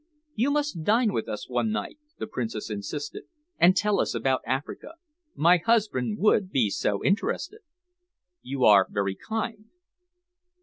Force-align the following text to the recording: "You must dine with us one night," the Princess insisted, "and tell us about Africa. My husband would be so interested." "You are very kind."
"You 0.33 0.49
must 0.49 0.81
dine 0.81 1.13
with 1.13 1.29
us 1.29 1.47
one 1.47 1.69
night," 1.69 1.99
the 2.17 2.25
Princess 2.25 2.71
insisted, 2.71 3.25
"and 3.59 3.77
tell 3.77 3.99
us 3.99 4.15
about 4.15 4.41
Africa. 4.47 4.93
My 5.35 5.57
husband 5.57 6.17
would 6.17 6.49
be 6.49 6.71
so 6.71 7.03
interested." 7.03 7.59
"You 8.41 8.65
are 8.65 8.87
very 8.89 9.13
kind." 9.13 9.65